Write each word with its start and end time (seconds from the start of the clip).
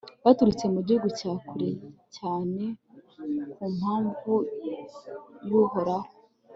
baturutse 0.23 0.65
mu 0.73 0.79
gihugu 0.85 1.07
cya 1.19 1.31
kure 1.47 1.71
cyane 2.15 2.63
ku 3.53 3.63
mpamvu 3.77 4.33
y'uhoraho 5.47 6.09